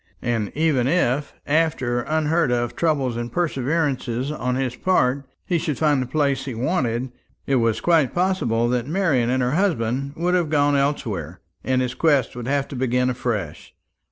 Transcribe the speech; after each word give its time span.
And 0.23 0.51
even 0.57 0.87
if, 0.87 1.35
after 1.45 2.01
unheard 2.01 2.51
of 2.51 2.75
trouble 2.75 3.15
and 3.19 3.31
perseverance 3.31 4.07
on 4.31 4.55
his 4.55 4.75
part, 4.75 5.25
he 5.45 5.59
should 5.59 5.77
find 5.77 6.01
the 6.01 6.07
place 6.07 6.45
he 6.45 6.55
wanted, 6.55 7.11
it 7.45 7.57
was 7.57 7.81
quite 7.81 8.11
possible 8.11 8.67
that 8.69 8.87
Marian 8.87 9.29
and 9.29 9.43
her 9.43 9.51
husband 9.51 10.13
would 10.15 10.33
have 10.33 10.49
gone 10.49 10.75
elsewhere, 10.75 11.39
and 11.63 11.83
his 11.83 11.93
quest 11.93 12.35
would 12.35 12.47
have 12.47 12.67
to 12.69 12.75
begin 12.75 13.11
afresh. 13.11 13.75